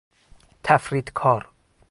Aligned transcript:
تفریط 0.63 1.11
کار 1.13 1.47